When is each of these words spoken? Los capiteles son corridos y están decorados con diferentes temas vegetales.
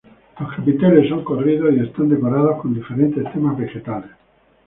Los 0.39 0.51
capiteles 0.55 1.09
son 1.09 1.23
corridos 1.23 1.71
y 1.75 1.79
están 1.81 2.09
decorados 2.09 2.59
con 2.59 2.73
diferentes 2.73 3.23
temas 3.33 3.55
vegetales. 3.55 4.09